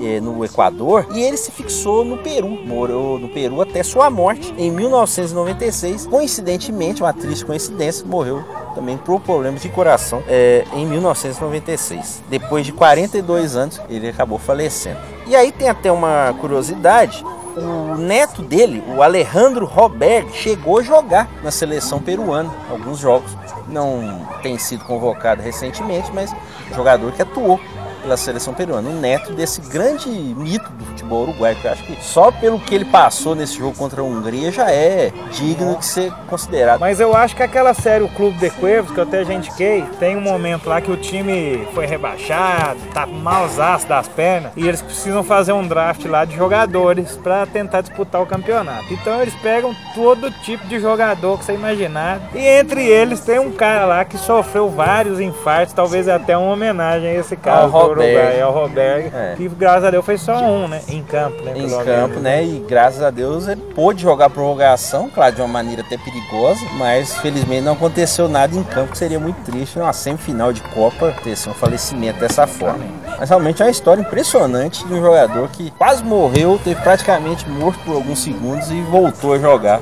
[0.00, 4.52] eh, no Equador, e ele se fixou no Peru, morou no Peru até sua morte
[4.58, 6.06] em 1996.
[6.06, 12.22] Coincidentemente, uma triste coincidência, morreu também por problemas de coração eh, em 1996.
[12.28, 14.98] Depois de 42 anos, ele acabou falecendo.
[15.26, 17.24] E aí tem até uma curiosidade.
[17.56, 23.36] O neto dele, o Alejandro Roberg, chegou a jogar na seleção peruana alguns jogos.
[23.68, 26.34] Não tem sido convocado recentemente, mas
[26.74, 27.60] jogador que atuou
[28.04, 28.88] pela seleção peruana.
[28.88, 32.74] Um neto desse grande mito do futebol uruguaio, que eu acho que só pelo que
[32.74, 36.80] ele passou nesse jogo contra a Hungria já é digno de ser considerado.
[36.80, 39.84] Mas eu acho que aquela série, o Clube de Cuervos, que eu até já indiquei,
[39.98, 44.82] tem um momento lá que o time foi rebaixado, tá malzaço das pernas, e eles
[44.82, 48.92] precisam fazer um draft lá de jogadores pra tentar disputar o campeonato.
[48.92, 53.50] Então eles pegam todo tipo de jogador que você imaginar, e entre eles tem um
[53.50, 58.14] cara lá que sofreu vários infartos, talvez até uma homenagem a esse cara do Uruguai,
[58.14, 58.40] Roberg.
[58.42, 59.34] ao Roberg, É.
[59.36, 60.80] que graças a Deus foi só um, né?
[60.88, 61.52] Em campo, né?
[61.56, 62.44] em campo, né?
[62.44, 66.60] E graças a Deus ele pôde jogar a prorrogação, claro, de uma maneira até perigosa,
[66.76, 71.14] mas felizmente não aconteceu nada em campo, que seria muito triste numa semifinal de Copa
[71.22, 72.84] ter um falecimento dessa forma.
[73.18, 77.78] Mas realmente é uma história impressionante de um jogador que quase morreu, teve praticamente morto
[77.84, 79.80] por alguns segundos e voltou a jogar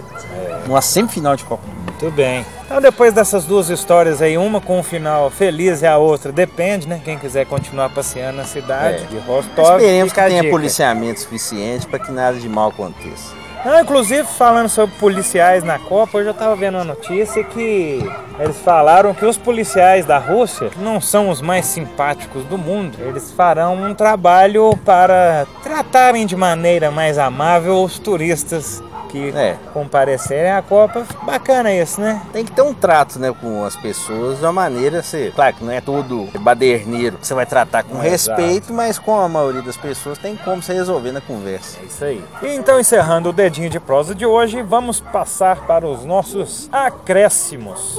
[0.66, 1.81] numa semifinal de Copa.
[2.02, 2.44] Muito bem.
[2.66, 6.88] Então depois dessas duas histórias aí, uma com um final feliz e a outra depende,
[6.88, 7.00] né?
[7.04, 9.06] Quem quiser continuar passeando na cidade É.
[9.06, 9.76] de Rostov.
[9.80, 13.40] Esperemos que tenha policiamento suficiente para que nada de mal aconteça.
[13.64, 18.04] Não, inclusive falando sobre policiais na Copa, eu já estava vendo uma notícia que
[18.40, 22.98] eles falaram que os policiais da Rússia que não são os mais simpáticos do mundo.
[23.00, 29.56] Eles farão um trabalho para tratarem de maneira mais amável os turistas que É.
[29.72, 31.04] comparecerem à Copa.
[31.22, 32.20] Bacana isso, né?
[32.32, 35.64] Tem que ter um trato, né, com as pessoas de uma maneira, você, claro que
[35.64, 39.62] não é todo baderneiro que você vai tratar com É, respeito, mas com a maioria
[39.62, 41.78] das pessoas tem como você resolver na conversa.
[41.82, 42.24] É isso aí.
[42.42, 47.98] E então, encerrando o dedinho de prosa de hoje, vamos passar para os nossos acréscimos.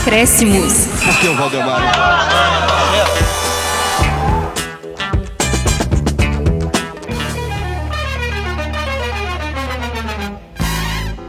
[0.00, 0.86] Acréscimos.
[1.08, 1.80] Aqui é o Valdemar.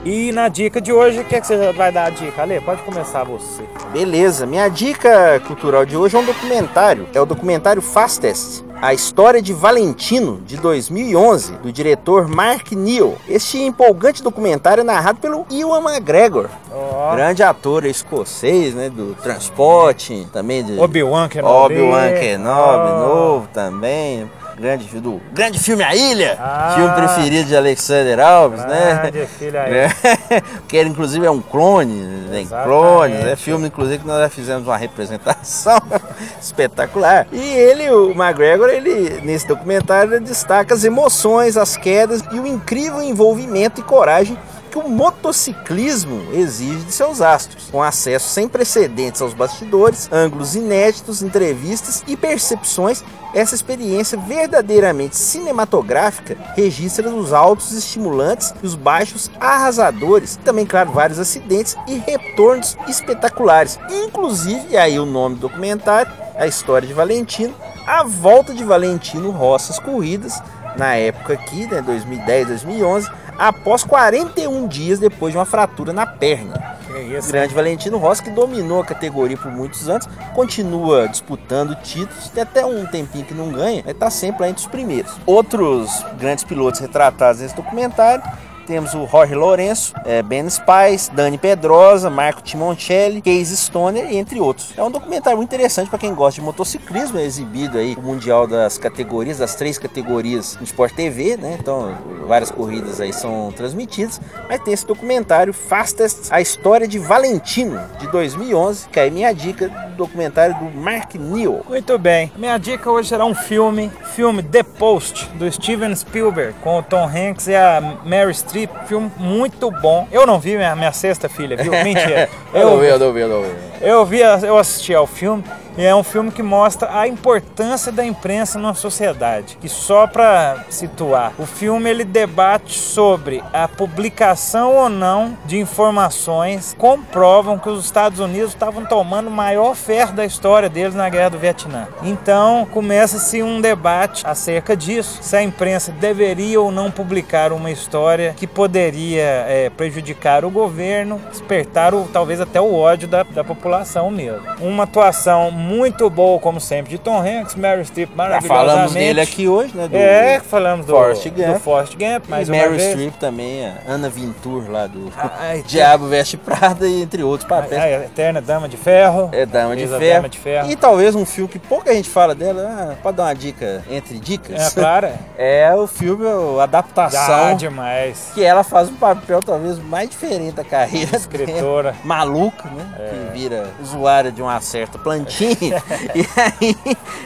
[0.06, 2.42] E na dica de hoje, o que, é que você vai dar a dica?
[2.42, 3.64] Ale, pode começar você.
[3.94, 7.08] Beleza, minha dica cultural de hoje é um documentário.
[7.14, 8.66] É o documentário Fastest.
[8.82, 13.16] A história de Valentino, de 2011, do diretor Mark Neal.
[13.30, 20.28] Este empolgante documentário é narrado pelo Ewan McGregor, Ó, grande ator escocês, né, do transporte,
[20.34, 21.76] também de Obi-Wan Kenobi.
[21.76, 23.00] Obi-Wan Kenobi, Ó.
[23.08, 24.30] novo também.
[24.58, 26.74] Grande, do grande filme A Ilha, Ah.
[26.76, 29.12] filme preferido de Alexander Alves, né?
[30.68, 32.46] Que ele, inclusive é um clone, né?
[32.64, 35.82] Clones, é filme inclusive que nós já fizemos uma representação
[36.42, 37.28] espetacular.
[37.32, 42.46] E ele, o McGregor, ele nesse documentário ele destaca as emoções, as quedas e o
[42.48, 44.38] incrível envolvimento e coragem
[44.74, 51.22] que o motociclismo exige de seus astros, com acesso sem precedentes aos bastidores, ângulos inéditos,
[51.22, 53.04] entrevistas e percepções.
[53.36, 61.20] Essa experiência verdadeiramente cinematográfica registra os altos estimulantes e os baixos arrasadores, também, claro, vários
[61.20, 63.80] acidentes e retornos espetaculares.
[63.92, 67.54] Inclusive, e aí o nome do documentário, a história de Valentino,
[67.86, 70.42] a volta de Valentino Roças Corridas,
[70.78, 76.74] na época aqui, né, 2010, 2011, após 41 dias depois de uma fratura na perna.
[77.18, 82.44] Isso, Grande Valentino Rossi, que dominou a categoria por muitos anos, continua disputando títulos, tem
[82.44, 85.12] até um tempinho que não ganha, mas está sempre lá entre os primeiros.
[85.26, 88.24] Outros grandes pilotos retratados nesse documentário.
[88.66, 94.74] Temos o Jorge Lourenço, eh, Ben Spice, Dani Pedrosa, Marco Timoncelli, Case Stoner, entre outros.
[94.78, 98.48] É um documentário muito interessante para quem gosta de motociclismo, é exibido aí o Mundial
[98.48, 101.58] das categorias, das três categorias no Sport TV, né?
[101.60, 101.96] Então,
[102.28, 104.20] várias corridas aí são transmitidas.
[104.48, 109.68] Mas tem esse documentário Fastest, a história de Valentino, de 2011, que é minha dica
[109.70, 111.62] do documentário do Mark Neal.
[111.68, 112.32] Muito bem.
[112.38, 117.06] Minha dica hoje será um filme, filme The Post, do Steven Spielberg, com o Tom
[117.08, 118.53] Hanks e a Mary Streep.
[118.88, 120.08] Filme muito bom.
[120.12, 121.72] Eu não vi minha, minha sexta filha, viu?
[121.84, 122.30] Mentira.
[122.54, 123.50] eu vi, eu vi, eu vi.
[123.82, 125.44] Eu vi, eu assisti ao filme
[125.78, 129.58] é um filme que mostra a importância da imprensa na sociedade.
[129.64, 136.74] E só para situar, o filme ele debate sobre a publicação ou não de informações
[136.74, 141.10] que comprovam que os Estados Unidos estavam tomando o maior ferro da história deles na
[141.10, 141.88] Guerra do Vietnã.
[142.04, 148.34] Então começa-se um debate acerca disso, se a imprensa deveria ou não publicar uma história
[148.36, 154.12] que poderia é, prejudicar o governo, despertar o, talvez até o ódio da, da população
[154.12, 154.44] mesmo.
[154.60, 158.68] Uma atuação muito boa, como sempre, de Tom Hanks, Meryl Streep Já maravilhosamente.
[158.70, 159.88] falamos dele aqui hoje, né?
[159.88, 161.48] do- É, falamos do Forrest Gump.
[161.54, 162.90] do Forrest Gump, mais e uma Meryl vez.
[162.92, 165.12] Streep também, a Ana Vintour lá do
[165.66, 167.82] Diabo Veste Prada, e entre outros A, papéis.
[167.82, 169.30] a Eterna Dama de Ferro.
[169.32, 170.16] É Dama de, a Ferro.
[170.16, 170.70] Dama de Ferro.
[170.72, 174.18] E talvez um filme que pouca gente fala dela, ah, pode dar uma dica entre
[174.18, 174.74] É dicas?
[174.74, 175.08] claro.
[175.38, 176.26] É o filme,
[176.60, 177.52] a adaptação.
[177.52, 178.32] Ah, demais.
[178.34, 181.92] que ela faz um papel talvez mais diferente da carreira Escritora.
[181.92, 181.96] dela.
[182.04, 182.86] maluca, né?
[183.10, 185.53] Que vira usuária de uma certa plantinha.
[186.16, 186.76] e aí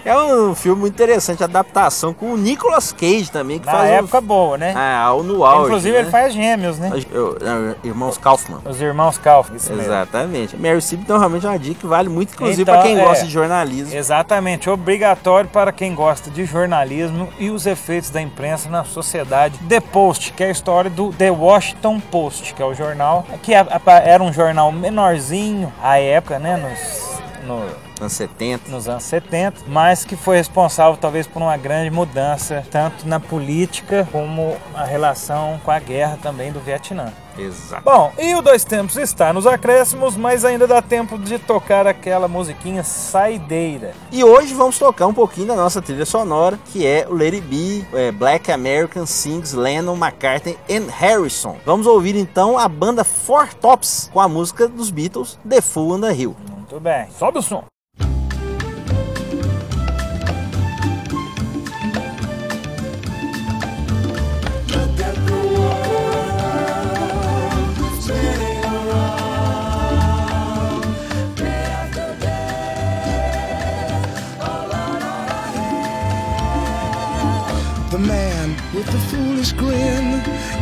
[0.05, 4.19] é um filme muito interessante, adaptação com o Nicolas Cage também, que Na faz época
[4.19, 4.73] um, boa, né?
[4.75, 5.99] ah, no auge, Inclusive né?
[6.01, 6.91] ele faz gêmeos, né?
[7.11, 8.59] Eu- eu- Irmãos Kaufman.
[8.65, 9.57] Os irmãos Kaufman.
[9.57, 9.84] Isso mesmo.
[9.91, 10.55] Exatamente.
[10.57, 13.03] Mary Streep então realmente é uma dica que vale muito, inclusive Então, para quem é.
[13.03, 13.93] gosta de jornalismo.
[13.95, 19.57] Exatamente, obrigatório para quem gosta de jornalismo e os efeitos da imprensa na sociedade.
[19.67, 23.53] The Post, que é a história do The Washington Post, que é o jornal, que
[23.53, 28.69] era um jornal menorzinho à época, né, nos, no- Anos 70.
[28.69, 34.07] nos anos 70, mas que foi responsável talvez por uma grande mudança, tanto na política
[34.11, 37.11] como a relação com a guerra também do Vietnã.
[37.37, 37.83] Exato.
[37.83, 42.27] Bom, e o Dois Tempos está nos acréscimos, mas ainda dá tempo de tocar aquela
[42.27, 43.93] musiquinha saideira.
[44.11, 47.85] E hoje vamos tocar um pouquinho da nossa trilha sonora, que é o Lady B,
[47.93, 51.57] é, Black American Sings Lennon, McCartney and Harrison.
[51.65, 56.01] Vamos ouvir então a banda Four Tops com a música dos Beatles, The Fool on
[56.01, 56.35] the Hill.
[56.49, 57.63] Muito bem, sobe o som.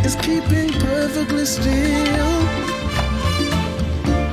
[0.05, 2.39] Is keeping perfectly still.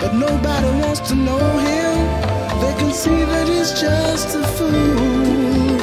[0.01, 1.95] But nobody wants to know him.
[2.61, 5.79] They can see that he's just a fool.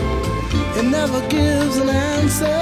[0.75, 2.61] He never gives an answer,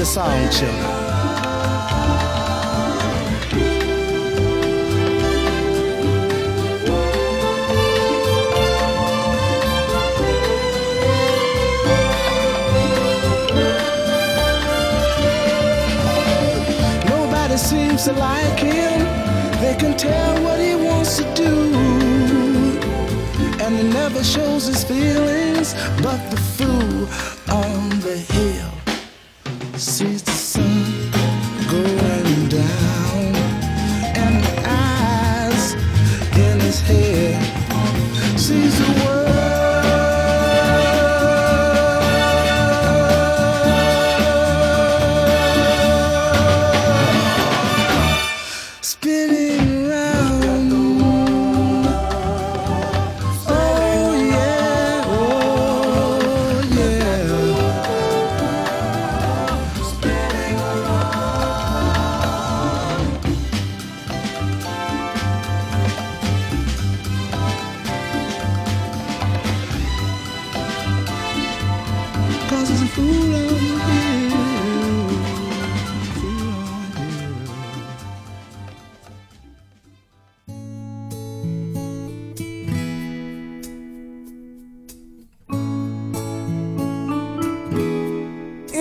[0.00, 0.80] the song, children.
[17.06, 19.00] Nobody seems to like him.
[19.60, 21.52] They can tell what he wants to do.
[23.62, 25.74] And he never shows his feelings.
[26.02, 27.39] But the fool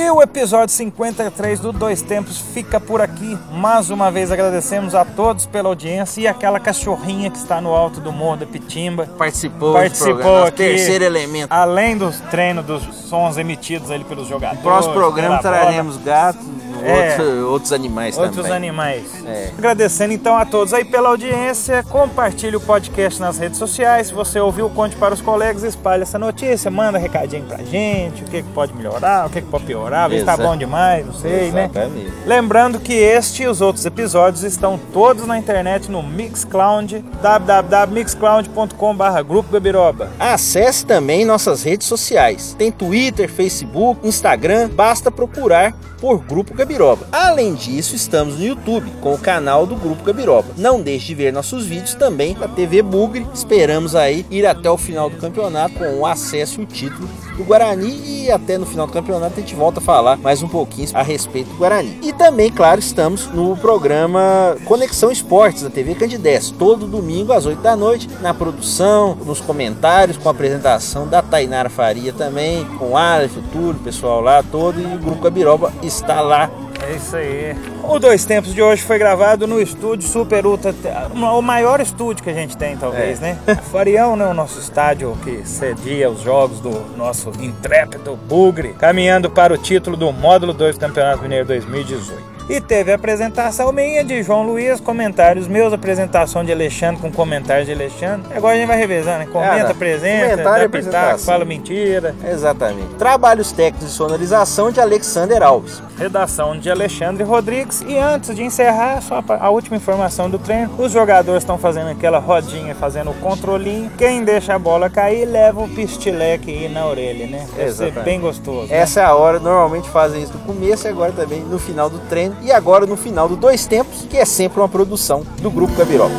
[0.10, 3.38] E o episódio 53 do Dois Tempos fica por aqui.
[3.51, 8.01] Mais uma vez agradecemos a todos pela audiência e aquela cachorrinha que está no alto
[8.01, 9.05] do Morro da Pitimba.
[9.05, 10.57] Participou, Participou aqui.
[10.57, 11.51] terceiro elemento.
[11.51, 14.64] Além dos treinos dos sons emitidos ali pelos jogadores.
[14.64, 16.41] Próximo programa traremos gatos,
[16.86, 17.09] É.
[17.11, 18.53] outro- outros animais Outros também.
[18.53, 19.03] animais.
[19.25, 19.49] É.
[19.57, 21.84] Agradecendo então a todos aí pela audiência.
[21.84, 24.07] Compartilhe o podcast nas redes sociais.
[24.07, 28.27] Se você ouviu, conte para os colegas, espalhe essa notícia, manda recadinho pra gente, o
[28.27, 31.13] que, que pode melhorar, o que, que pode piorar, vê se tá bom demais, não
[31.13, 31.65] sei, né?
[31.65, 32.13] Exatamente.
[32.25, 39.51] Lembrando que este e os outros episódios estão todos na internet no Mixcloud, www.mixcloud.com.br Grupo
[39.51, 40.09] Gabiroba.
[40.19, 42.55] Acesse também nossas redes sociais.
[42.57, 46.68] Tem Twitter, Facebook, Instagram, basta procurar por Grupo Gabiroba.
[47.11, 50.49] Além disso, estamos no YouTube com o canal do Grupo Gabiroba.
[50.55, 53.26] Não deixe de ver nossos vídeos também na TV Bugre.
[53.34, 57.43] Esperamos aí ir até o final do campeonato com o acesso e o título do
[57.43, 60.89] Guarani e até no final do campeonato a gente volta a falar mais um pouquinho
[60.93, 61.97] a respeito do Guarani.
[62.03, 67.61] E também, claro, estamos no programa Conexão Esportes da TV Candidez, todo domingo às 8
[67.61, 72.97] da noite, na produção, nos comentários, com a apresentação da Tainara Faria também, com o
[72.97, 76.51] Aleph, Túlio, o pessoal lá todo, e o Grupo Gabiroba está lá.
[76.90, 77.56] É isso aí.
[77.84, 80.74] O Dois Tempos de hoje foi gravado no estúdio Super Ultra,
[81.14, 83.34] o maior estúdio que a gente tem, talvez, É.
[83.34, 83.38] né?
[83.72, 84.26] Farião, né?
[84.26, 89.96] O nosso estádio que cedia os jogos do nosso intrépido Bugre, caminhando para o título
[89.96, 92.39] do Módulo 2 do Campeonato Mineiro 2018.
[92.50, 97.68] E teve a apresentação minha de João Luiz, comentários meus, apresentação de Alexandre com comentários
[97.68, 98.36] de Alexandre.
[98.36, 99.28] Agora a gente vai revezando, né?
[99.32, 101.26] Comenta, apresenta, comentário dá pitaco, apresentação.
[101.26, 102.16] fala mentira.
[102.28, 102.95] Exatamente.
[102.95, 105.80] Trabalhos técnicos de sonorização de Alexander Alves.
[105.95, 107.82] Redação de Alexandre Rodrigues.
[107.88, 110.72] E antes de encerrar, só a última informação do treino.
[110.80, 113.91] Os jogadores estão fazendo aquela rodinha, fazendo o controlinho.
[113.95, 117.39] Quem deixa a bola cair, leva o pistileque aí na orelha, né?
[117.39, 118.06] Deve ser Exatamente.
[118.06, 118.70] bem gostoso.
[118.70, 118.78] né?
[118.78, 122.00] Essa é a hora, normalmente fazem isso no começo e agora também no final do
[122.10, 122.39] treino.
[122.42, 126.14] E agora no final do Dois Tempos, que é sempre uma produção do Grupo Gabiroba.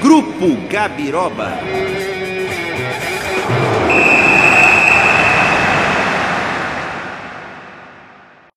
[0.00, 1.52] Grupo Gabiroba.